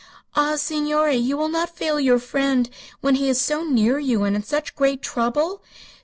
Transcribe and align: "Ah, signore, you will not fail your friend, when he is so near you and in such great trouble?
"Ah, 0.35 0.55
signore, 0.55 1.11
you 1.15 1.37
will 1.37 1.47
not 1.47 1.77
fail 1.77 1.99
your 1.99 2.17
friend, 2.17 2.71
when 3.01 3.13
he 3.13 3.29
is 3.29 3.39
so 3.39 3.63
near 3.63 3.99
you 3.99 4.23
and 4.23 4.35
in 4.35 4.41
such 4.43 4.75
great 4.75 5.03
trouble? 5.03 5.61